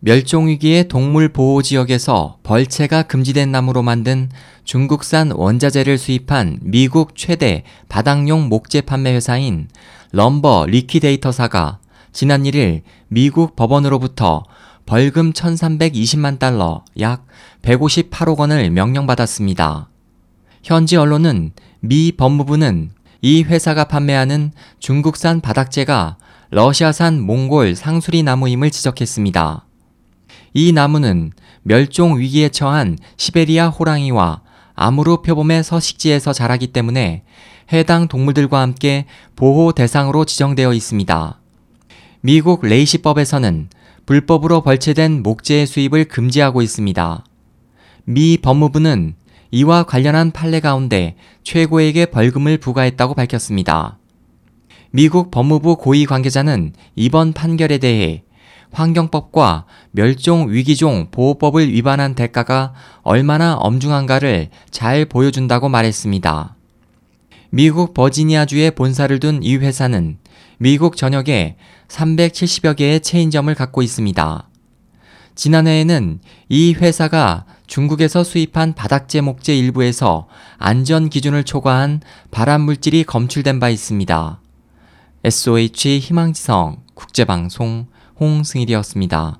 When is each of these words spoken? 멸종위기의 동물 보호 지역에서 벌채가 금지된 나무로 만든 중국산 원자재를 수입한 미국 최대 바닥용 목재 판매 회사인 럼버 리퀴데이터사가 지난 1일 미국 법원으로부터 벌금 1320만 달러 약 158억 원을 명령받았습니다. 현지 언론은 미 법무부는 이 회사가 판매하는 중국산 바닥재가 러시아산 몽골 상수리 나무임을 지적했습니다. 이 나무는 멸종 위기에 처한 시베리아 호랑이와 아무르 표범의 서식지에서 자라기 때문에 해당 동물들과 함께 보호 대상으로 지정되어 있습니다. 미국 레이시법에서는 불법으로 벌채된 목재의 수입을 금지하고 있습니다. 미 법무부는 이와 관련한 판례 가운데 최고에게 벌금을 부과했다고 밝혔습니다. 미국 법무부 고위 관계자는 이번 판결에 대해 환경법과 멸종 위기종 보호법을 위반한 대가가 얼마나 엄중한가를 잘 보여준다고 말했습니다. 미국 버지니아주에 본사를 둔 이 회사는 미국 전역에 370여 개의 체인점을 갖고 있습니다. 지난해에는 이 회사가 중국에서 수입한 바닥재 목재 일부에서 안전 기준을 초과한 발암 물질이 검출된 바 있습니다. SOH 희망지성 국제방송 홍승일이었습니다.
멸종위기의 0.00 0.86
동물 0.86 1.28
보호 1.28 1.60
지역에서 1.60 2.38
벌채가 2.44 3.02
금지된 3.02 3.50
나무로 3.50 3.82
만든 3.82 4.30
중국산 4.64 5.32
원자재를 5.32 5.98
수입한 5.98 6.60
미국 6.62 7.16
최대 7.16 7.64
바닥용 7.88 8.48
목재 8.48 8.82
판매 8.82 9.12
회사인 9.12 9.68
럼버 10.12 10.66
리퀴데이터사가 10.68 11.80
지난 12.12 12.44
1일 12.44 12.82
미국 13.08 13.56
법원으로부터 13.56 14.44
벌금 14.86 15.32
1320만 15.32 16.38
달러 16.38 16.84
약 17.00 17.26
158억 17.62 18.38
원을 18.38 18.70
명령받았습니다. 18.70 19.88
현지 20.62 20.96
언론은 20.96 21.52
미 21.80 22.12
법무부는 22.12 22.90
이 23.20 23.42
회사가 23.42 23.84
판매하는 23.84 24.52
중국산 24.78 25.40
바닥재가 25.40 26.18
러시아산 26.50 27.20
몽골 27.20 27.74
상수리 27.74 28.22
나무임을 28.22 28.70
지적했습니다. 28.70 29.67
이 30.60 30.72
나무는 30.72 31.30
멸종 31.62 32.18
위기에 32.18 32.48
처한 32.48 32.98
시베리아 33.16 33.68
호랑이와 33.68 34.42
아무르 34.74 35.18
표범의 35.18 35.62
서식지에서 35.62 36.32
자라기 36.32 36.66
때문에 36.66 37.22
해당 37.72 38.08
동물들과 38.08 38.60
함께 38.60 39.04
보호 39.36 39.70
대상으로 39.70 40.24
지정되어 40.24 40.74
있습니다. 40.74 41.40
미국 42.22 42.66
레이시법에서는 42.66 43.68
불법으로 44.04 44.62
벌채된 44.62 45.22
목재의 45.22 45.64
수입을 45.64 46.06
금지하고 46.06 46.60
있습니다. 46.60 47.24
미 48.06 48.36
법무부는 48.38 49.14
이와 49.52 49.84
관련한 49.84 50.32
판례 50.32 50.58
가운데 50.58 51.14
최고에게 51.44 52.06
벌금을 52.06 52.58
부과했다고 52.58 53.14
밝혔습니다. 53.14 53.98
미국 54.90 55.30
법무부 55.30 55.76
고위 55.76 56.04
관계자는 56.04 56.72
이번 56.96 57.32
판결에 57.32 57.78
대해 57.78 58.24
환경법과 58.72 59.64
멸종 59.90 60.50
위기종 60.50 61.08
보호법을 61.10 61.72
위반한 61.72 62.14
대가가 62.14 62.72
얼마나 63.02 63.54
엄중한가를 63.54 64.50
잘 64.70 65.04
보여준다고 65.04 65.68
말했습니다. 65.68 66.54
미국 67.50 67.94
버지니아주에 67.94 68.70
본사를 68.70 69.18
둔 69.20 69.42
이 69.42 69.56
회사는 69.56 70.18
미국 70.58 70.96
전역에 70.96 71.56
370여 71.88 72.76
개의 72.76 73.00
체인점을 73.00 73.54
갖고 73.54 73.80
있습니다. 73.82 74.48
지난해에는 75.34 76.20
이 76.48 76.74
회사가 76.74 77.44
중국에서 77.68 78.24
수입한 78.24 78.74
바닥재 78.74 79.20
목재 79.20 79.56
일부에서 79.56 80.26
안전 80.58 81.08
기준을 81.08 81.44
초과한 81.44 82.00
발암 82.30 82.62
물질이 82.62 83.04
검출된 83.04 83.60
바 83.60 83.68
있습니다. 83.68 84.40
SOH 85.24 86.00
희망지성 86.00 86.82
국제방송 86.94 87.86
홍승일이었습니다. 88.20 89.38